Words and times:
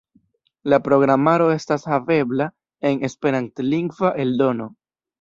La 0.73 0.79
programaro 0.87 1.51
estas 1.57 1.87
havebla 1.93 2.49
en 2.93 3.07
esperantlingva 3.13 4.17
eldono. 4.27 4.73